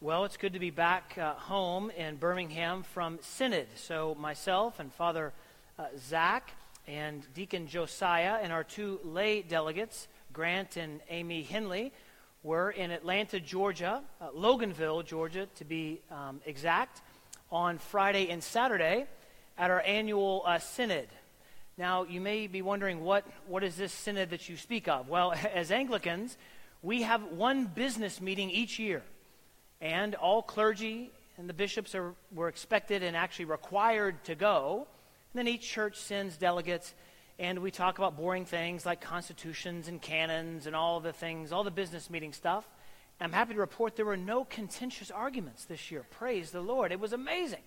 [0.00, 3.66] Well, it's good to be back uh, home in Birmingham from Synod.
[3.74, 5.32] So, myself and Father
[5.76, 6.52] uh, Zach
[6.86, 11.92] and Deacon Josiah and our two lay delegates, Grant and Amy Henley,
[12.44, 17.02] were in Atlanta, Georgia, uh, Loganville, Georgia, to be um, exact,
[17.50, 19.04] on Friday and Saturday
[19.58, 21.08] at our annual uh, Synod.
[21.76, 25.08] Now, you may be wondering, what, what is this Synod that you speak of?
[25.08, 26.38] Well, as Anglicans,
[26.82, 29.02] we have one business meeting each year
[29.80, 34.86] and all clergy and the bishops are, were expected and actually required to go.
[35.32, 36.94] And then each church sends delegates,
[37.38, 41.62] and we talk about boring things like constitutions and canons and all the things, all
[41.62, 42.68] the business meeting stuff.
[43.20, 46.04] I'm happy to report there were no contentious arguments this year.
[46.10, 46.92] Praise the Lord.
[46.92, 47.62] It was amazing.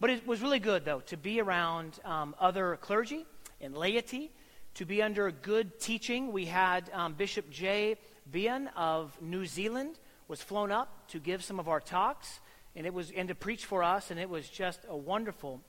[0.00, 3.24] But it was really good, though, to be around um, other clergy
[3.60, 4.30] and laity,
[4.74, 6.32] to be under good teaching.
[6.32, 7.96] We had um, Bishop Jay
[8.30, 9.98] Behan of New Zealand
[10.30, 12.38] was flown up to give some of our talks
[12.76, 15.60] and it was and to preach for us and it was just a wonderful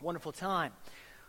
[0.00, 0.72] wonderful time.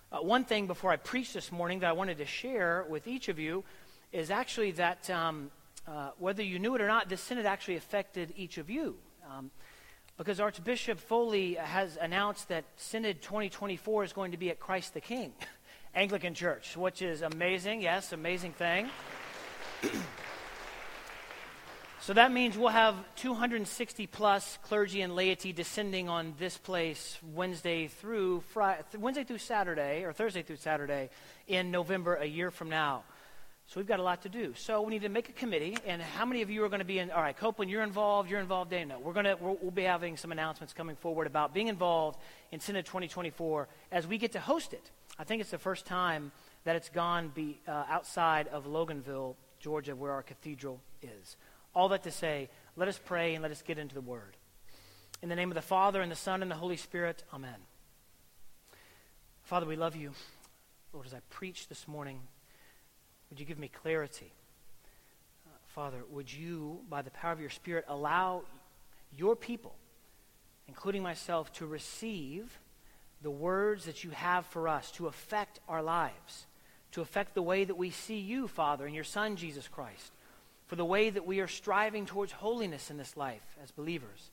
[0.10, 3.28] Uh, one thing before i preach this morning that i wanted to share with each
[3.28, 3.66] of you
[4.14, 5.52] is actually that um,
[5.86, 8.96] uh, whether you knew it or not this synod actually affected each of you.
[9.30, 9.52] Um,
[10.18, 15.02] because archbishop foley has announced that synod 2024 is going to be at christ the
[15.02, 15.34] king
[15.94, 17.82] anglican church which is amazing.
[17.82, 18.90] Yes amazing thing
[22.02, 27.90] So that means we'll have 260 plus clergy and laity descending on this place Wednesday
[27.90, 31.12] through Friday, Wednesday through Saturday or Thursday through Saturday
[31.48, 33.04] in November a year from now.
[33.68, 34.56] So we've got a lot to do.
[34.58, 35.78] So we need to make a committee.
[35.86, 37.12] And how many of you are going to be in?
[37.12, 38.32] All right, Copeland, you're involved.
[38.32, 38.72] You're involved.
[38.72, 42.20] Dana, we're going to we'll, be having some announcements coming forward about being involved
[42.52, 44.90] in Synod 2024 as we get to host it.
[45.20, 46.32] I think it's the first time
[46.64, 51.38] that it's gone be, uh, outside of Loganville, Georgia, where our cathedral is.
[51.74, 54.36] All that to say, let us pray and let us get into the Word.
[55.22, 57.56] In the name of the Father, and the Son, and the Holy Spirit, Amen.
[59.44, 60.12] Father, we love you.
[60.94, 62.20] Lord, as I preach this morning,
[63.30, 64.34] would you give me clarity?
[65.48, 68.44] Uh, Father, would you, by the power of your Spirit, allow
[69.16, 69.76] your people,
[70.68, 72.60] including myself, to receive
[73.22, 76.48] the words that you have for us to affect our lives,
[76.92, 80.12] to affect the way that we see you, Father, and your Son, Jesus Christ
[80.72, 84.30] for the way that we are striving towards holiness in this life as believers.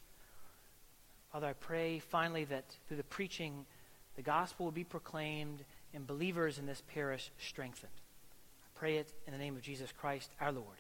[1.33, 3.67] Father, I pray finally that through the preaching,
[4.15, 7.91] the gospel will be proclaimed and believers in this parish strengthened.
[7.93, 10.77] I pray it in the name of Jesus Christ our Lord.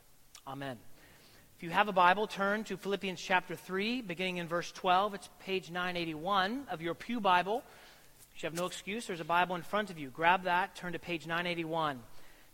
[0.46, 0.76] Amen.
[1.56, 5.14] If you have a Bible, turn to Philippians chapter 3, beginning in verse 12.
[5.14, 7.64] It's page 981 of your Pew Bible.
[8.36, 10.10] If you have no excuse, there's a Bible in front of you.
[10.10, 11.98] Grab that, turn to page 981,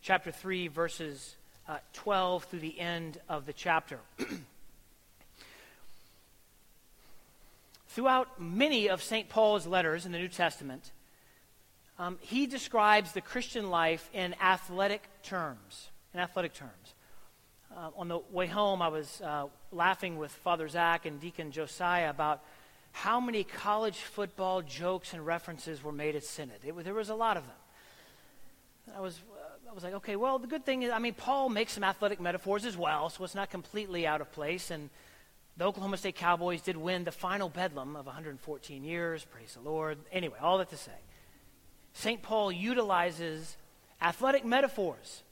[0.00, 1.36] chapter 3, verses
[1.68, 3.98] uh, 12 through the end of the chapter.
[7.88, 9.28] Throughout many of St.
[9.28, 10.90] Paul's letters in the New Testament,
[11.98, 15.90] um, he describes the Christian life in athletic terms.
[16.12, 16.94] In athletic terms.
[17.74, 22.10] Uh, on the way home, I was uh, laughing with Father Zach and Deacon Josiah
[22.10, 22.42] about
[22.92, 26.58] how many college football jokes and references were made at Synod.
[26.64, 28.96] It, there was a lot of them.
[28.96, 29.20] I was
[29.74, 32.20] I was like, okay, well, the good thing is, I mean, Paul makes some athletic
[32.20, 34.70] metaphors as well, so it's not completely out of place.
[34.70, 34.88] And
[35.56, 39.24] the Oklahoma State Cowboys did win the final bedlam of 114 years.
[39.24, 39.98] Praise the Lord.
[40.12, 40.92] Anyway, all that to say,
[41.92, 42.22] St.
[42.22, 43.56] Paul utilizes
[44.00, 45.24] athletic metaphors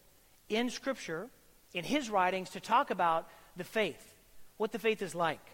[0.48, 1.28] in Scripture,
[1.72, 4.12] in his writings, to talk about the faith,
[4.56, 5.52] what the faith is like.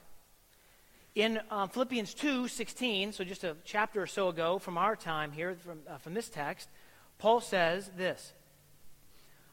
[1.14, 5.30] In um, Philippians 2 16, so just a chapter or so ago from our time
[5.30, 6.70] here, from, uh, from this text,
[7.18, 8.32] Paul says this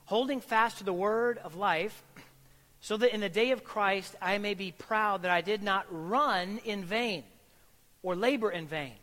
[0.06, 2.04] holding fast to the word of life,
[2.80, 5.86] so that in the day of Christ I may be proud that I did not
[5.90, 7.24] run in vain
[8.04, 8.94] or labor in vain.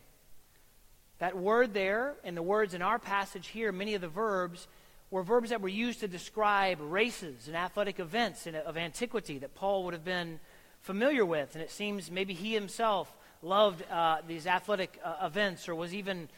[1.19, 4.67] That word there, and the words in our passage here, many of the verbs,
[5.11, 9.55] were verbs that were used to describe races and athletic events in, of antiquity that
[9.55, 10.41] Paul would have been
[10.81, 11.55] familiar with.
[11.55, 13.13] And it seems maybe he himself
[13.43, 16.28] loved uh, these athletic uh, events or was even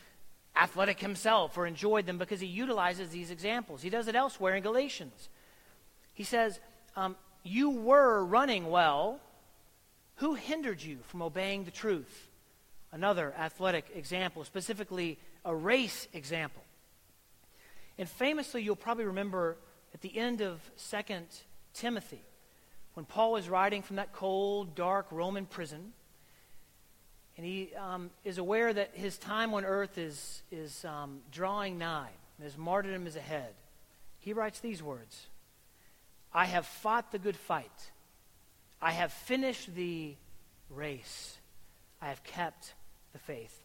[0.56, 3.82] athletic himself or enjoyed them because he utilizes these examples.
[3.82, 5.28] He does it elsewhere in Galatians.
[6.12, 6.60] He says,
[6.96, 9.20] um, You were running well.
[10.16, 12.28] Who hindered you from obeying the truth?
[12.92, 16.62] Another athletic example, specifically a race example.
[17.98, 19.56] And famously, you'll probably remember
[19.92, 20.60] at the end of
[20.90, 21.14] 2
[21.72, 22.22] Timothy,
[22.94, 25.92] when Paul was writing from that cold, dark Roman prison,
[27.36, 32.10] and he um, is aware that his time on earth is, is um, drawing nigh,
[32.42, 33.54] his martyrdom is ahead.
[34.20, 35.26] He writes these words
[36.32, 37.90] I have fought the good fight,
[38.80, 40.14] I have finished the
[40.70, 41.38] race.
[42.04, 42.74] I have kept
[43.14, 43.62] the faith.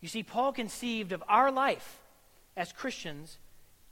[0.00, 2.00] You see, Paul conceived of our life
[2.56, 3.36] as Christians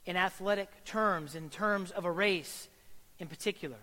[0.06, 2.68] in athletic terms, in terms of a race
[3.18, 3.76] in particular.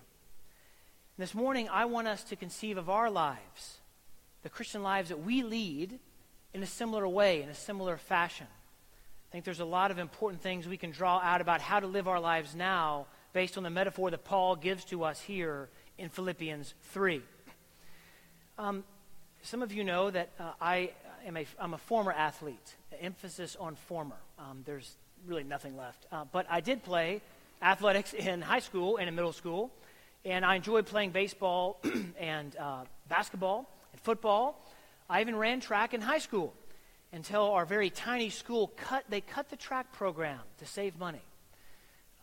[1.19, 3.77] This morning, I want us to conceive of our lives,
[4.43, 5.99] the Christian lives that we lead,
[6.53, 8.47] in a similar way, in a similar fashion.
[8.49, 11.87] I think there's a lot of important things we can draw out about how to
[11.87, 16.09] live our lives now based on the metaphor that Paul gives to us here in
[16.09, 17.21] Philippians 3.
[18.59, 18.83] Um,
[19.41, 20.91] some of you know that uh, I
[21.25, 24.17] am a, I'm a former athlete, emphasis on former.
[24.37, 24.95] Um, there's
[25.25, 26.05] really nothing left.
[26.11, 27.21] Uh, but I did play
[27.61, 29.71] athletics in high school and in middle school,
[30.25, 31.81] and I enjoyed playing baseball
[32.19, 34.61] and uh, basketball and football.
[35.09, 36.53] I even ran track in high school
[37.13, 41.21] until our very tiny school cut, they cut the track program to save money.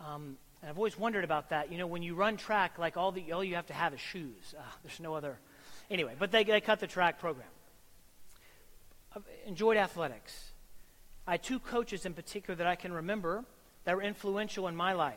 [0.01, 1.73] Um, and I've always wondered about that.
[1.73, 4.01] You know, when you run track, like all, the, all you have to have is
[4.01, 4.55] shoes.
[4.59, 5.39] Uh, there's no other.
[5.91, 7.49] Anyway, but they, they cut the track program.
[9.15, 10.51] I've enjoyed athletics.
[11.27, 13.45] I had two coaches in particular that I can remember
[13.85, 15.17] that were influential in my life.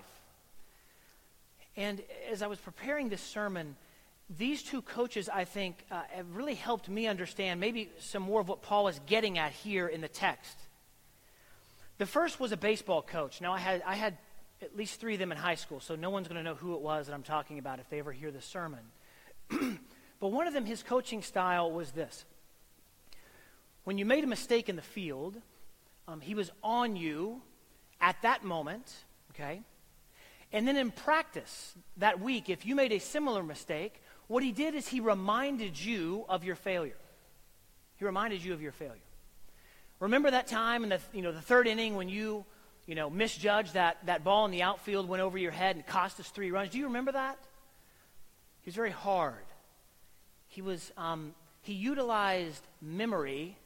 [1.76, 2.02] And
[2.32, 3.76] as I was preparing this sermon,
[4.30, 8.48] these two coaches, I think, uh, have really helped me understand maybe some more of
[8.48, 10.58] what Paul is getting at here in the text.
[11.98, 13.42] The first was a baseball coach.
[13.42, 14.18] Now, I had, I had
[14.62, 16.74] at least three of them in high school, so no one's going to know who
[16.74, 18.80] it was that I'm talking about if they ever hear this sermon.
[19.50, 22.26] but one of them, his coaching style was this
[23.84, 25.36] when you made a mistake in the field,
[26.08, 27.42] um, he was on you
[28.00, 28.94] at that moment,
[29.32, 29.62] okay?
[30.52, 34.76] And then in practice that week, if you made a similar mistake, what he did
[34.76, 36.98] is he reminded you of your failure.
[37.98, 39.00] He reminded you of your failure.
[40.00, 42.46] Remember that time in the, you know, the third inning when you
[42.86, 46.20] you know, misjudged that, that ball in the outfield went over your head and cost
[46.20, 46.72] us three runs.
[46.72, 47.38] Do you remember that?
[48.62, 49.46] He was very hard.
[50.48, 53.58] He was, um, he utilized memory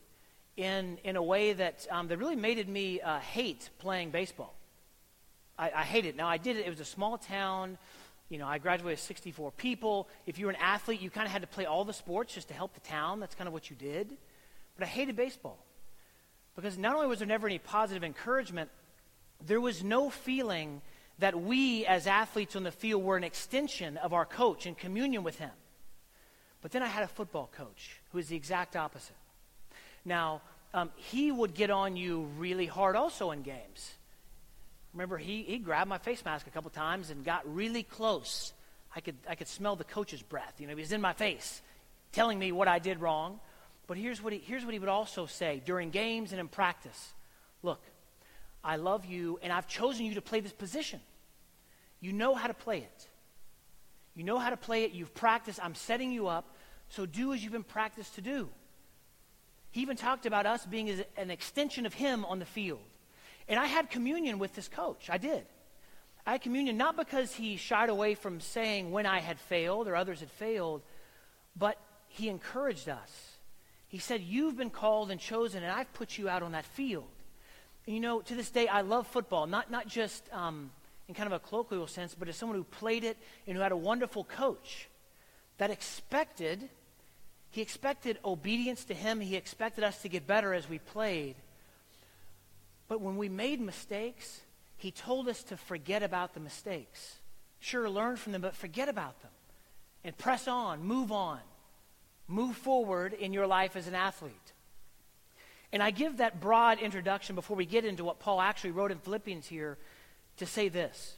[0.55, 4.53] in, in a way that, um, that really made me uh, hate playing baseball.
[5.57, 6.15] I, I hated it.
[6.15, 6.65] Now, I did it.
[6.65, 7.77] It was a small town.
[8.29, 10.09] You know, I graduated with 64 people.
[10.25, 12.49] If you were an athlete, you kind of had to play all the sports just
[12.49, 13.19] to help the town.
[13.19, 14.17] That's kind of what you did.
[14.77, 15.57] But I hated baseball.
[16.55, 18.69] Because not only was there never any positive encouragement,
[19.45, 20.81] there was no feeling
[21.19, 25.23] that we as athletes on the field were an extension of our coach in communion
[25.23, 25.51] with him.
[26.61, 29.15] But then I had a football coach who was the exact opposite.
[30.03, 30.41] Now,
[30.73, 33.93] um, he would get on you really hard also in games.
[34.93, 38.53] Remember, he, he grabbed my face mask a couple times and got really close.
[38.95, 40.55] I could, I could smell the coach's breath.
[40.59, 41.61] You know, he was in my face
[42.11, 43.39] telling me what I did wrong.
[43.85, 47.13] But here's what he, here's what he would also say during games and in practice
[47.63, 47.81] Look,
[48.63, 50.99] I love you, and I've chosen you to play this position.
[51.99, 53.07] You know how to play it.
[54.15, 54.91] You know how to play it.
[54.91, 55.59] You've practiced.
[55.63, 56.55] I'm setting you up.
[56.89, 58.49] So do as you've been practiced to do.
[59.71, 62.79] He even talked about us being an extension of him on the field.
[63.47, 65.09] And I had communion with this coach.
[65.09, 65.45] I did.
[66.25, 69.95] I had communion not because he shied away from saying when I had failed or
[69.95, 70.81] others had failed,
[71.55, 71.77] but
[72.09, 73.37] he encouraged us.
[73.87, 77.07] He said, You've been called and chosen, and I've put you out on that field
[77.87, 80.69] you know, to this day, I love football, not, not just um,
[81.07, 83.17] in kind of a colloquial sense, but as someone who played it
[83.47, 84.89] and who had a wonderful coach
[85.57, 86.67] that expected,
[87.49, 89.21] he expected obedience to him.
[89.21, 91.35] He expected us to get better as we played.
[92.87, 94.41] But when we made mistakes,
[94.77, 97.17] he told us to forget about the mistakes.
[97.59, 99.31] Sure, learn from them, but forget about them.
[100.03, 101.39] And press on, move on,
[102.27, 104.53] move forward in your life as an athlete.
[105.73, 108.99] And I give that broad introduction before we get into what Paul actually wrote in
[108.99, 109.77] Philippians here
[110.37, 111.15] to say this.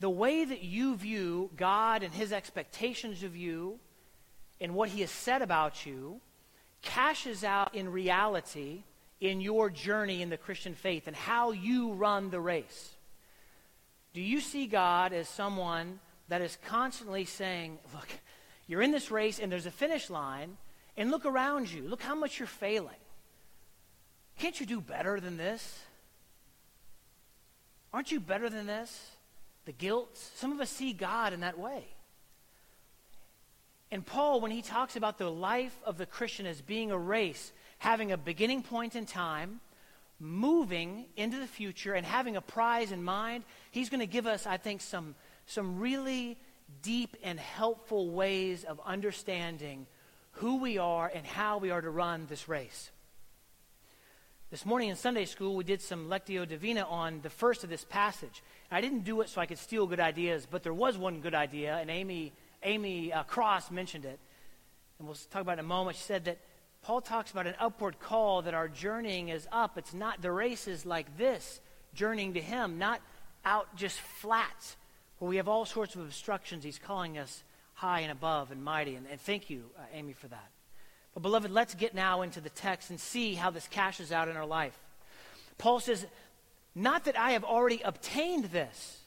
[0.00, 3.78] The way that you view God and his expectations of you
[4.60, 6.20] and what he has said about you
[6.82, 8.82] cashes out in reality
[9.20, 12.94] in your journey in the Christian faith and how you run the race.
[14.12, 18.08] Do you see God as someone that is constantly saying, Look,
[18.66, 20.56] you're in this race and there's a finish line,
[20.96, 21.82] and look around you.
[21.82, 22.96] Look how much you're failing.
[24.38, 25.80] Can't you do better than this?
[27.92, 29.10] Aren't you better than this?
[29.64, 30.16] The guilt.
[30.36, 31.84] Some of us see God in that way.
[33.90, 37.52] And Paul, when he talks about the life of the Christian as being a race,
[37.78, 39.60] having a beginning point in time,
[40.18, 44.46] moving into the future, and having a prize in mind, he's going to give us,
[44.46, 45.14] I think, some,
[45.46, 46.38] some really
[46.82, 49.86] deep and helpful ways of understanding
[50.32, 52.90] who we are and how we are to run this race.
[54.50, 57.84] This morning in Sunday school, we did some Lectio Divina on the first of this
[57.84, 58.42] passage.
[58.70, 61.34] I didn't do it so I could steal good ideas, but there was one good
[61.34, 64.20] idea, and Amy, Amy uh, Cross mentioned it,
[64.98, 65.96] and we'll talk about it in a moment.
[65.96, 66.38] She said that
[66.86, 69.76] Paul talks about an upward call that our journeying is up.
[69.76, 71.60] It's not, the race is like this,
[71.94, 73.00] journeying to Him, not
[73.44, 74.76] out just flat,
[75.18, 76.62] where we have all sorts of obstructions.
[76.62, 77.42] He's calling us
[77.74, 78.94] high and above and mighty.
[78.94, 80.48] And, and thank you, uh, Amy, for that.
[81.12, 84.36] But, beloved, let's get now into the text and see how this cashes out in
[84.36, 84.78] our life.
[85.58, 86.06] Paul says,
[86.76, 89.00] Not that I have already obtained this.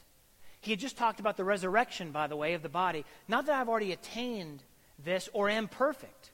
[0.60, 3.06] He had just talked about the resurrection, by the way, of the body.
[3.26, 4.62] Not that I've already attained
[5.02, 6.30] this or am perfect,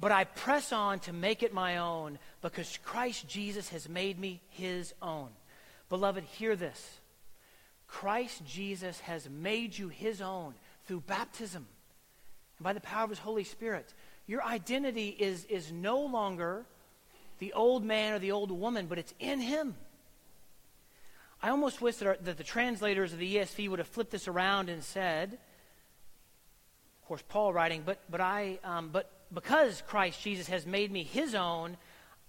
[0.00, 4.40] but I press on to make it my own because Christ Jesus has made me
[4.50, 5.28] his own.
[5.88, 7.00] Beloved, hear this.
[7.86, 10.54] Christ Jesus has made you his own
[10.86, 11.66] through baptism
[12.58, 13.92] and by the power of his Holy Spirit.
[14.26, 16.64] Your identity is, is no longer
[17.38, 19.74] the old man or the old woman, but it's in him.
[21.42, 24.28] I almost wish that, our, that the translators of the ESV would have flipped this
[24.28, 30.48] around and said, of course, Paul writing, but, but, I, um, but because Christ Jesus
[30.48, 31.76] has made me his own,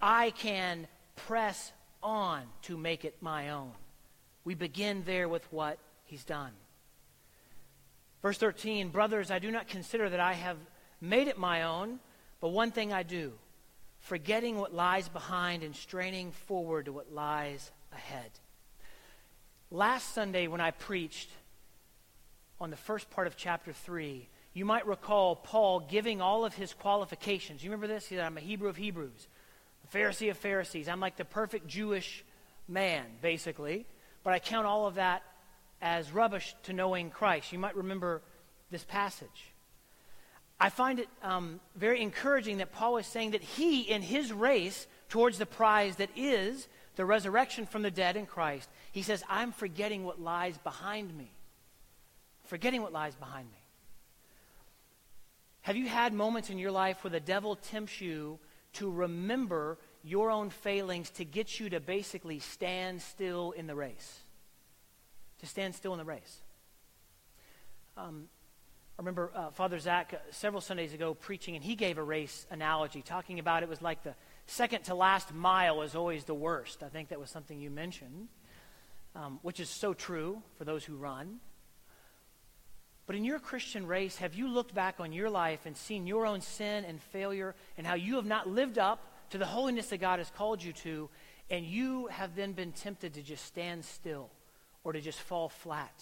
[0.00, 1.72] I can press
[2.02, 3.72] on to make it my own.
[4.44, 6.52] We begin there with what he's done.
[8.22, 10.58] Verse 13 Brothers, I do not consider that I have
[11.00, 12.00] made it my own,
[12.40, 13.32] but one thing I do,
[13.98, 18.30] forgetting what lies behind and straining forward to what lies ahead.
[19.70, 21.28] Last Sunday, when I preached
[22.60, 26.72] on the first part of chapter 3, you might recall Paul giving all of his
[26.72, 27.62] qualifications.
[27.62, 28.06] You remember this?
[28.06, 29.28] He said, I'm a Hebrew of Hebrews,
[29.84, 30.88] a Pharisee of Pharisees.
[30.88, 32.24] I'm like the perfect Jewish
[32.66, 33.84] man, basically.
[34.24, 35.22] But I count all of that
[35.82, 37.52] as rubbish to knowing Christ.
[37.52, 38.22] You might remember
[38.70, 39.52] this passage.
[40.58, 44.86] I find it um, very encouraging that Paul is saying that he, in his race
[45.10, 49.52] towards the prize that is the resurrection from the dead in Christ, he says, I'm
[49.52, 51.30] forgetting what lies behind me.
[52.44, 53.55] Forgetting what lies behind me.
[55.66, 58.38] Have you had moments in your life where the devil tempts you
[58.74, 64.20] to remember your own failings to get you to basically stand still in the race?
[65.40, 66.40] To stand still in the race.
[67.96, 68.28] Um,
[68.96, 72.46] I remember uh, Father Zach uh, several Sundays ago preaching, and he gave a race
[72.48, 74.14] analogy, talking about it was like the
[74.46, 76.84] second to last mile is always the worst.
[76.84, 78.28] I think that was something you mentioned,
[79.16, 81.40] um, which is so true for those who run.
[83.06, 86.26] But in your Christian race, have you looked back on your life and seen your
[86.26, 89.98] own sin and failure and how you have not lived up to the holiness that
[89.98, 91.08] God has called you to,
[91.48, 94.30] and you have then been tempted to just stand still
[94.82, 95.94] or to just fall flat,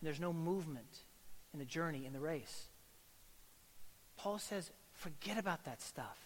[0.00, 1.04] and there's no movement
[1.52, 2.68] in the journey, in the race?
[4.16, 6.18] Paul says, forget about that stuff.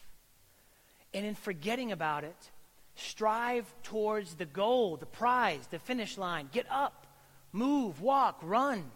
[1.14, 2.50] And in forgetting about it,
[2.94, 6.48] strive towards the goal, the prize, the finish line.
[6.52, 7.06] Get up,
[7.52, 8.90] move, walk, run.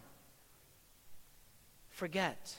[2.00, 2.54] Forget.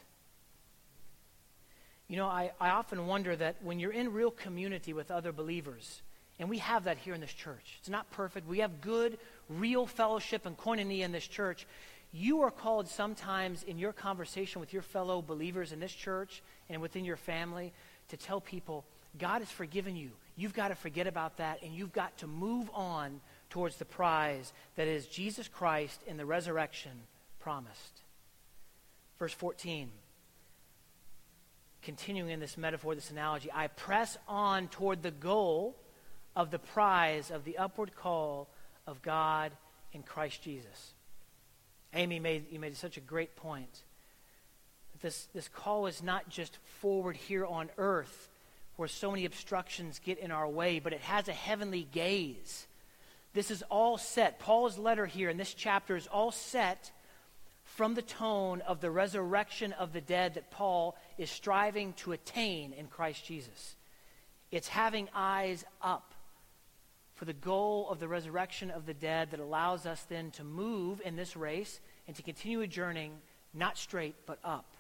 [2.08, 6.04] You know, I, I often wonder that when you're in real community with other believers,
[6.38, 8.48] and we have that here in this church, it's not perfect.
[8.48, 9.18] We have good,
[9.50, 11.66] real fellowship and koinonia in this church.
[12.12, 16.80] You are called sometimes in your conversation with your fellow believers in this church and
[16.80, 17.74] within your family
[18.10, 18.86] to tell people,
[19.18, 20.12] God has forgiven you.
[20.36, 24.54] You've got to forget about that, and you've got to move on towards the prize
[24.76, 26.92] that is Jesus Christ in the resurrection
[27.40, 28.02] promised.
[29.22, 29.92] Verse 14,
[31.84, 35.76] continuing in this metaphor, this analogy, I press on toward the goal
[36.36, 38.50] of the prize of the upward call
[38.88, 39.52] of God
[39.94, 40.96] in Christ Jesus.
[41.94, 43.84] Amy made you made such a great point.
[45.04, 48.28] This this call is not just forward here on earth
[48.76, 52.66] where so many obstructions get in our way, but it has a heavenly gaze.
[53.36, 54.40] This is all set.
[54.40, 56.92] Paul's letter here in this chapter is all set
[57.82, 62.74] from the tone of the resurrection of the dead that Paul is striving to attain
[62.74, 63.76] in Christ Jesus.
[64.52, 66.14] It's having eyes up
[67.16, 71.02] for the goal of the resurrection of the dead that allows us then to move
[71.04, 73.14] in this race and to continue a journey
[73.52, 74.76] not straight but up.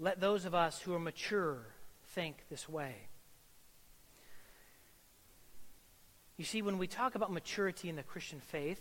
[0.00, 1.58] Let those of us who are mature
[2.14, 2.94] think this way.
[6.38, 8.80] You see, when we talk about maturity in the Christian faith,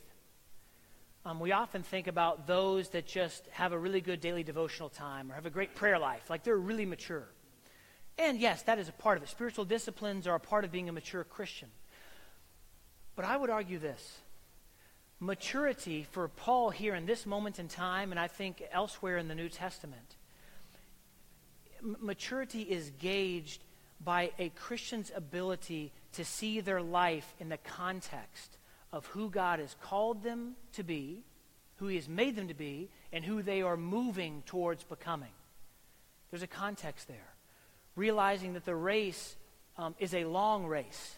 [1.27, 5.29] um, we often think about those that just have a really good daily devotional time
[5.29, 7.27] or have a great prayer life, like they're really mature.
[8.17, 9.29] And yes, that is a part of it.
[9.29, 11.67] Spiritual disciplines are a part of being a mature Christian.
[13.17, 14.19] But I would argue this
[15.19, 19.35] maturity for Paul here in this moment in time, and I think elsewhere in the
[19.35, 20.15] New Testament,
[21.83, 23.63] m- maturity is gauged
[24.01, 28.56] by a Christian's ability to see their life in the context
[28.91, 31.23] of who God has called them to be
[31.77, 35.31] who He has made them to be, and who they are moving towards becoming.
[36.29, 37.33] There's a context there.
[37.95, 39.35] Realizing that the race
[39.77, 41.15] um, is a long race.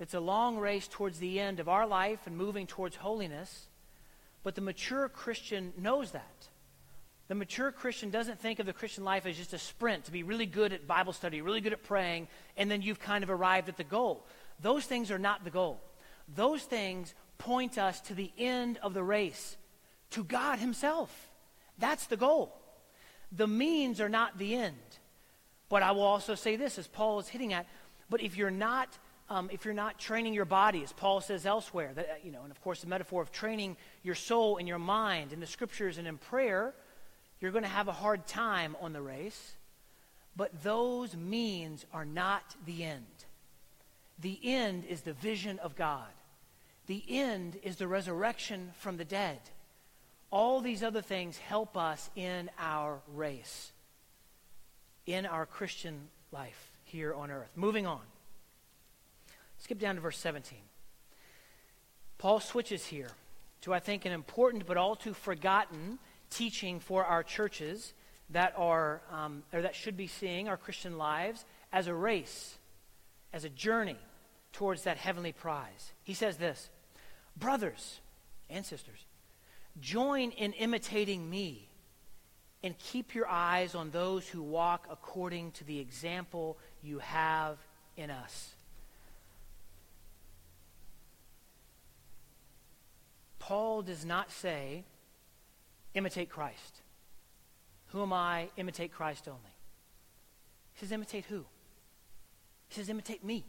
[0.00, 3.68] It's a long race towards the end of our life and moving towards holiness.
[4.42, 6.48] But the mature Christian knows that.
[7.28, 10.22] The mature Christian doesn't think of the Christian life as just a sprint to be
[10.22, 13.68] really good at Bible study, really good at praying, and then you've kind of arrived
[13.68, 14.26] at the goal.
[14.60, 15.80] Those things are not the goal.
[16.28, 19.56] Those things point us to the end of the race,
[20.10, 21.30] to God Himself.
[21.78, 22.56] That's the goal.
[23.32, 24.76] The means are not the end.
[25.68, 27.66] But I will also say this, as Paul is hitting at,
[28.08, 28.98] but if you're not
[29.30, 32.42] um, if you're not training your body, as Paul says elsewhere, that, uh, you know,
[32.42, 35.96] and of course the metaphor of training your soul and your mind in the scriptures
[35.96, 36.74] and in prayer,
[37.40, 39.54] you're going to have a hard time on the race.
[40.36, 43.06] But those means are not the end.
[44.18, 46.08] The end is the vision of God.
[46.86, 49.40] The end is the resurrection from the dead.
[50.30, 53.72] All these other things help us in our race,
[55.06, 57.50] in our Christian life here on earth.
[57.56, 58.00] Moving on.
[59.58, 60.58] Skip down to verse 17.
[62.18, 63.10] Paul switches here
[63.62, 65.98] to, I think, an important but all too forgotten
[66.30, 67.94] teaching for our churches
[68.30, 72.58] that are um, or that should be seeing our Christian lives as a race,
[73.34, 73.98] as a journey
[74.52, 75.92] towards that heavenly prize.
[76.04, 76.70] He says this,
[77.36, 78.00] brothers
[78.48, 79.04] and sisters,
[79.80, 81.68] join in imitating me
[82.62, 87.58] and keep your eyes on those who walk according to the example you have
[87.96, 88.54] in us.
[93.40, 94.84] Paul does not say,
[95.92, 96.82] imitate Christ.
[97.88, 98.48] Who am I?
[98.56, 99.40] Imitate Christ only.
[100.72, 101.44] He says, imitate who?
[102.74, 103.44] He says, imitate me.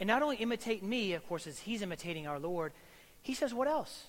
[0.00, 2.72] And not only imitate me, of course, as he's imitating our Lord,
[3.22, 4.06] he says, what else?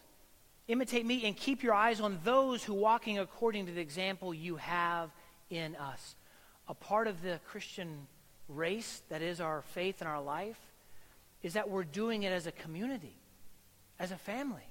[0.67, 4.55] Imitate me and keep your eyes on those who walking according to the example you
[4.55, 5.12] have
[5.50, 6.16] in us.
[6.68, 8.07] A part of the Christian
[8.48, 10.59] race that is our faith and our life
[11.44, 13.16] is that we're doing it as a community
[14.00, 14.68] as a family.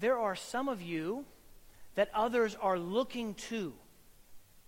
[0.00, 1.24] There are some of you
[1.94, 3.72] that others are looking to.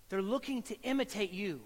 [0.07, 1.61] They're looking to imitate you,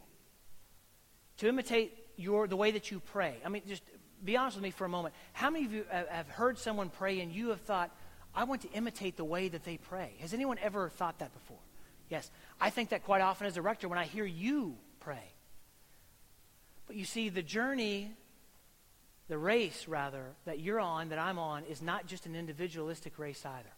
[1.37, 3.35] to imitate your, the way that you pray.
[3.45, 3.83] I mean, just
[4.23, 5.13] be honest with me for a moment.
[5.33, 7.91] How many of you have heard someone pray and you have thought,
[8.33, 10.13] I want to imitate the way that they pray?
[10.21, 11.57] Has anyone ever thought that before?
[12.09, 12.29] Yes.
[12.59, 15.33] I think that quite often as a rector when I hear you pray.
[16.87, 18.15] But you see, the journey
[19.27, 23.43] the race, rather, that you're on, that I'm on, is not just an individualistic race
[23.45, 23.73] either.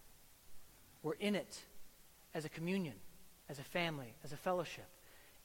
[1.04, 1.62] We're in it
[2.34, 2.96] as a communion,
[3.48, 4.88] as a family, as a fellowship.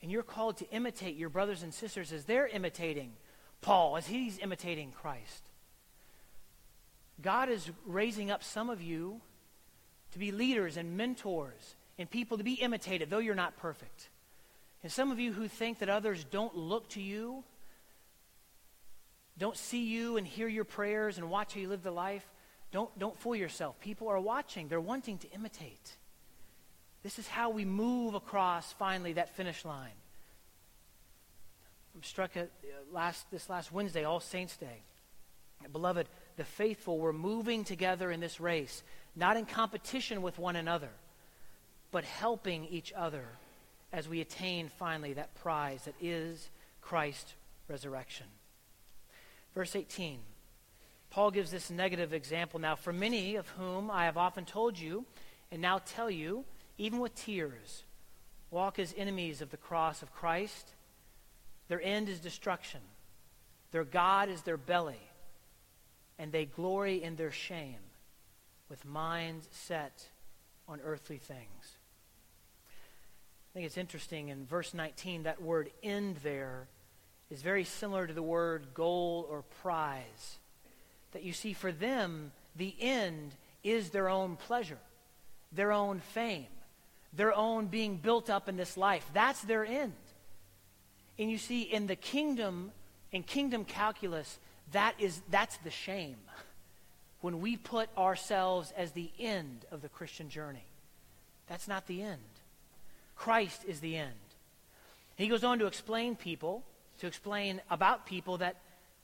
[0.02, 3.12] And you're called to imitate your brothers and sisters as they're imitating
[3.60, 5.48] Paul, as he's imitating Christ.
[7.20, 9.20] God is raising up some of you
[10.10, 14.08] to be leaders and mentors and people to be imitated, though you're not perfect.
[14.82, 17.44] And some of you who think that others don't look to you
[19.38, 22.24] don't see you and hear your prayers and watch how you live the life.
[22.70, 23.78] Don't, don't fool yourself.
[23.80, 25.96] People are watching, they're wanting to imitate.
[27.02, 29.90] This is how we move across finally that finish line.
[31.94, 34.82] I'm struck at uh, last, this last Wednesday, All Saints' Day.
[35.72, 38.82] Beloved, the faithful were moving together in this race,
[39.14, 40.88] not in competition with one another,
[41.90, 43.24] but helping each other
[43.92, 46.48] as we attain finally that prize that is
[46.80, 47.34] Christ's
[47.68, 48.26] resurrection.
[49.54, 50.18] Verse 18.
[51.10, 52.74] Paul gives this negative example now.
[52.74, 55.04] For many of whom I have often told you,
[55.50, 56.44] and now tell you,
[56.78, 57.84] even with tears,
[58.50, 60.74] walk as enemies of the cross of Christ.
[61.68, 62.80] Their end is destruction.
[63.70, 65.00] Their God is their belly,
[66.18, 67.80] and they glory in their shame,
[68.68, 70.08] with minds set
[70.68, 71.78] on earthly things.
[72.66, 76.68] I think it's interesting in verse 19, that word end there
[77.30, 80.38] is very similar to the word goal or prize.
[81.12, 84.78] That you see, for them, the end is their own pleasure,
[85.50, 86.46] their own fame,
[87.12, 89.08] their own being built up in this life.
[89.12, 89.92] That's their end.
[91.18, 92.72] And you see, in the kingdom,
[93.10, 94.38] in kingdom calculus,
[94.72, 96.16] that is, that's the shame.
[97.20, 100.64] When we put ourselves as the end of the Christian journey,
[101.46, 102.20] that's not the end.
[103.14, 104.12] Christ is the end.
[105.16, 106.64] He goes on to explain people
[107.02, 108.56] to explain about people that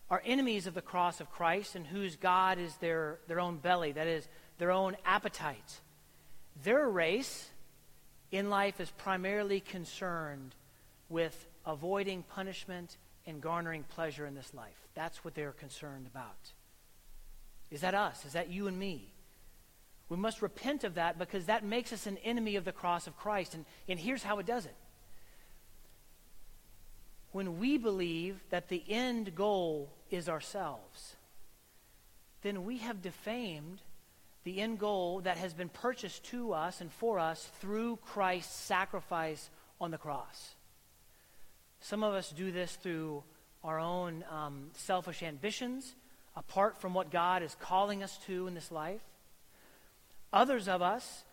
[0.09, 3.91] are enemies of the cross of Christ and whose God is their, their own belly,
[3.93, 4.27] that is,
[4.59, 5.81] their own appetite.
[6.63, 7.51] Their race
[8.31, 10.55] in life is primarily concerned
[11.09, 14.87] with avoiding punishment and garnering pleasure in this life.
[14.95, 16.53] That's what they're concerned about.
[17.71, 18.25] Is that us?
[18.25, 19.13] Is that you and me?
[20.09, 23.17] We must repent of that because that makes us an enemy of the cross of
[23.17, 23.55] Christ.
[23.55, 24.75] And, and here's how it does it.
[27.33, 31.17] When we believe that the end goal is ourselves,
[32.41, 33.83] then we have defamed
[34.49, 39.51] the end goal that has been purchased to us and for us through Christ's sacrifice
[39.79, 40.55] on the cross.
[41.81, 43.25] Some of us do this through
[43.63, 45.95] our own um, selfish ambitions,
[46.35, 49.03] apart from what God is calling us to in this life.
[50.33, 51.25] Others of us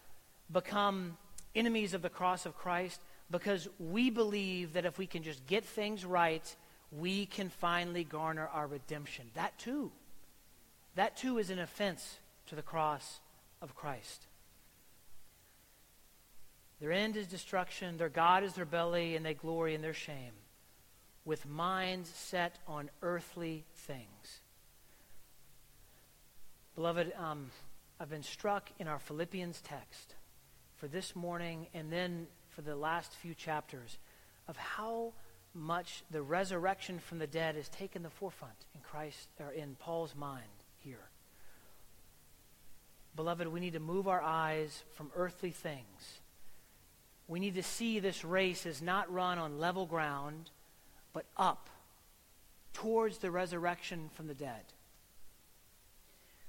[0.51, 1.17] become
[1.56, 2.99] enemies of the cross of Christ
[3.32, 6.54] because we believe that if we can just get things right,
[6.91, 9.32] we can finally garner our redemption.
[9.36, 9.93] That too.
[10.95, 13.19] That too is an offense to the cross
[13.62, 14.27] of Christ.
[16.79, 20.34] Their end is destruction, their God is their belly, and they glory in their shame,
[21.23, 24.41] with minds set on earthly things.
[26.75, 27.51] Beloved, um,
[27.99, 30.15] I've been struck in our Philippians text
[30.75, 33.97] for this morning and then for the last few chapters
[34.49, 35.13] of how
[35.53, 40.13] much the resurrection from the dead has taken the forefront in Christ or in Paul's
[40.13, 40.43] mind
[40.79, 41.10] here.
[43.15, 46.19] Beloved, we need to move our eyes from earthly things.
[47.28, 50.51] We need to see this race is not run on level ground,
[51.13, 51.69] but up
[52.73, 54.63] towards the resurrection from the dead.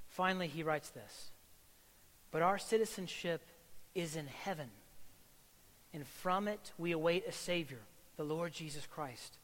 [0.09, 1.31] Finally, he writes this
[2.31, 3.41] But our citizenship
[3.95, 4.69] is in heaven,
[5.93, 7.79] and from it we await a Savior,
[8.17, 9.37] the Lord Jesus Christ,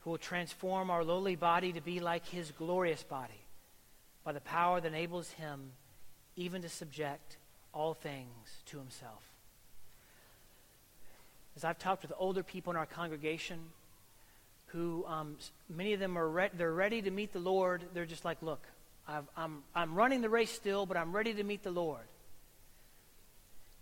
[0.00, 3.44] who will transform our lowly body to be like his glorious body
[4.24, 5.72] by the power that enables him
[6.36, 7.36] even to subject
[7.72, 9.22] all things to himself.
[11.56, 13.58] As I've talked with older people in our congregation,
[14.66, 15.36] who um,
[15.68, 17.82] many of them are re- they're ready to meet the Lord.
[17.92, 18.62] They're just like, look,
[19.06, 22.04] i I'm, I'm running the race still, but I'm ready to meet the Lord.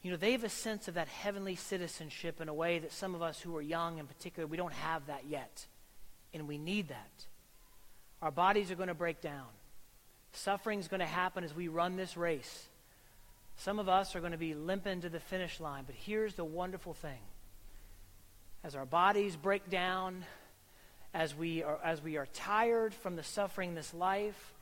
[0.03, 3.15] You know, they have a sense of that heavenly citizenship in a way that some
[3.15, 5.67] of us who are young in particular, we don't have that yet.
[6.33, 7.27] And we need that.
[8.23, 9.47] Our bodies are going to break down.
[10.33, 12.66] Suffering is going to happen as we run this race.
[13.57, 16.45] Some of us are going to be limping to the finish line, but here's the
[16.45, 17.19] wonderful thing.
[18.64, 20.25] As our bodies break down,
[21.12, 24.55] as we are, as we are tired from the suffering in this life,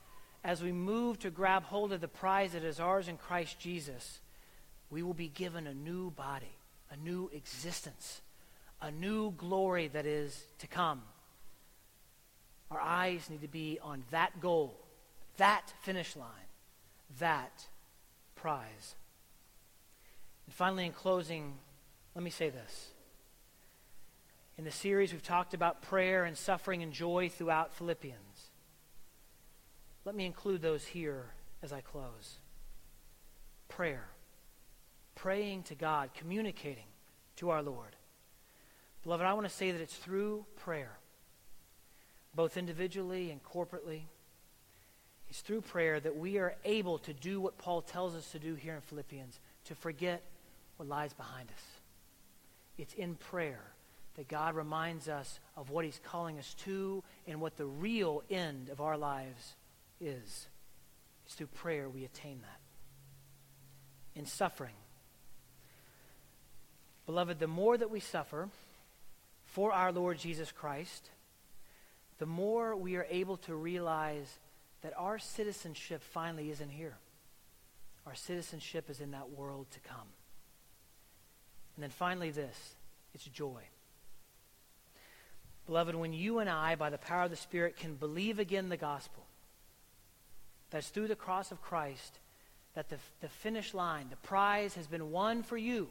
[0.43, 4.21] as we move to grab hold of the prize that is ours in Christ Jesus,
[4.91, 6.57] we will be given a new body,
[6.91, 8.23] a new existence,
[8.81, 11.03] a new glory that is to come.
[12.71, 14.75] Our eyes need to be on that goal
[15.39, 16.29] that finish line,
[17.19, 17.67] that
[18.35, 18.95] prize.
[20.47, 21.55] And finally, in closing,
[22.15, 22.89] let me say this.
[24.57, 28.51] In the series, we've talked about prayer and suffering and joy throughout Philippians.
[30.05, 31.27] Let me include those here
[31.63, 32.39] as I close.
[33.69, 34.09] Prayer.
[35.15, 36.87] Praying to God, communicating
[37.37, 37.95] to our Lord.
[39.05, 40.99] Beloved, I want to say that it's through prayer,
[42.35, 44.03] both individually and corporately
[45.29, 48.55] it's through prayer that we are able to do what Paul tells us to do
[48.55, 50.23] here in Philippians, to forget
[50.77, 51.63] what lies behind us.
[52.79, 53.61] It's in prayer
[54.17, 58.71] that God reminds us of what he's calling us to and what the real end
[58.71, 59.55] of our lives
[60.01, 60.49] is.
[61.27, 64.19] It's through prayer we attain that.
[64.19, 64.75] In suffering.
[67.07, 68.49] Beloved, the more that we suffer
[69.45, 71.11] for our Lord Jesus Christ,
[72.19, 74.39] the more we are able to realize
[74.83, 76.97] that our citizenship finally isn't here.
[78.07, 80.09] Our citizenship is in that world to come.
[81.77, 82.75] And then finally, this
[83.15, 83.63] it's joy.
[85.67, 88.77] Beloved, when you and I, by the power of the Spirit, can believe again the
[88.77, 89.25] gospel,
[90.71, 92.19] that's through the cross of Christ,
[92.75, 95.89] that the, the finish line, the prize has been won for you.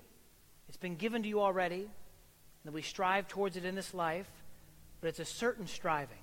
[0.67, 1.89] It's been given to you already, and
[2.63, 4.29] that we strive towards it in this life,
[5.01, 6.17] but it's a certain striving,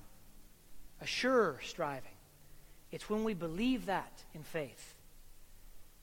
[1.00, 2.13] a sure striving
[2.94, 4.94] it's when we believe that in faith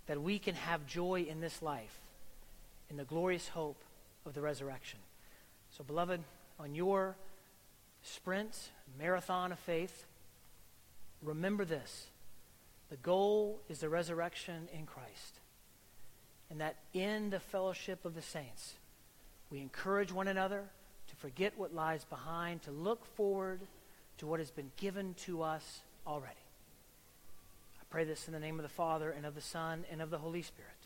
[0.08, 1.97] that we can have joy in this life
[2.89, 3.82] in the glorious hope
[4.25, 4.99] of the resurrection.
[5.77, 6.19] So, beloved,
[6.60, 7.15] on your
[8.04, 10.06] sprint, marathon of faith,
[11.23, 12.08] remember this.
[12.89, 15.39] The goal is the resurrection in Christ.
[16.49, 18.73] And that in the fellowship of the saints,
[19.49, 20.65] we encourage one another
[21.08, 23.62] to forget what lies behind, to look forward
[24.17, 26.40] to what has been given to us already
[27.91, 30.17] pray this in the name of the Father, and of the Son, and of the
[30.17, 30.81] Holy Spirit.